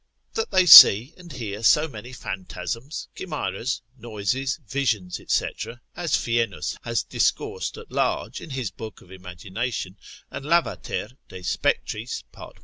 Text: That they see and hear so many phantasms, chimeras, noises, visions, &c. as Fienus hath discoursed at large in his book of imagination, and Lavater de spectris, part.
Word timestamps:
That 0.33 0.49
they 0.49 0.65
see 0.65 1.13
and 1.15 1.31
hear 1.31 1.61
so 1.61 1.87
many 1.87 2.11
phantasms, 2.11 3.07
chimeras, 3.13 3.83
noises, 3.95 4.59
visions, 4.67 5.21
&c. 5.31 5.47
as 5.95 6.13
Fienus 6.15 6.75
hath 6.81 7.07
discoursed 7.07 7.77
at 7.77 7.91
large 7.91 8.41
in 8.41 8.49
his 8.49 8.71
book 8.71 9.01
of 9.03 9.11
imagination, 9.11 9.97
and 10.31 10.43
Lavater 10.43 11.11
de 11.27 11.43
spectris, 11.43 12.23
part. 12.31 12.57